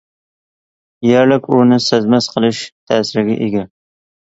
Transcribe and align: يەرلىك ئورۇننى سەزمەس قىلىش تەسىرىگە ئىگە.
يەرلىك 1.07 1.51
ئورۇننى 1.51 1.79
سەزمەس 1.89 2.31
قىلىش 2.33 2.65
تەسىرىگە 2.73 3.39
ئىگە. 3.49 3.71